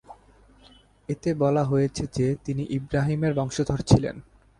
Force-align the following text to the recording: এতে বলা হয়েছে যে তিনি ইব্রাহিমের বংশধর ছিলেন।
এতে 1.09 1.29
বলা 1.33 1.63
হয়েছে 1.63 2.03
যে 2.17 2.27
তিনি 2.45 2.63
ইব্রাহিমের 2.77 3.33
বংশধর 3.33 3.79
ছিলেন। 3.81 4.15